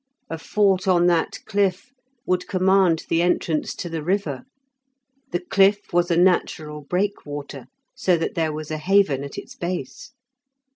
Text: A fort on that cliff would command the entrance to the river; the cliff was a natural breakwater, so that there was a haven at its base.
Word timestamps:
A 0.31 0.39
fort 0.39 0.87
on 0.87 1.05
that 1.05 1.37
cliff 1.45 1.93
would 2.25 2.47
command 2.47 3.05
the 3.07 3.21
entrance 3.21 3.75
to 3.75 3.87
the 3.87 4.01
river; 4.03 4.45
the 5.31 5.39
cliff 5.41 5.93
was 5.93 6.09
a 6.09 6.17
natural 6.17 6.81
breakwater, 6.81 7.67
so 7.95 8.17
that 8.17 8.33
there 8.33 8.51
was 8.51 8.71
a 8.71 8.79
haven 8.79 9.23
at 9.23 9.37
its 9.37 9.53
base. 9.53 10.13